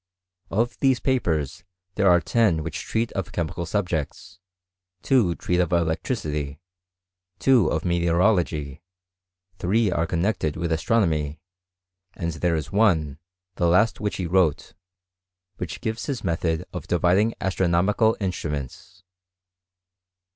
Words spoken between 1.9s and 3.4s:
there are ten which treat of